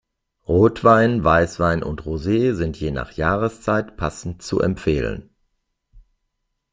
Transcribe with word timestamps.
Rotwein, 0.47 1.23
Weißwein 1.23 1.83
und 1.83 2.01
Rosé 2.05 2.55
sind 2.55 2.75
je 2.79 2.89
nach 2.89 3.11
Jahreszeit 3.11 3.97
passend 3.97 4.41
zu 4.41 4.59
empfehlen. 4.59 5.29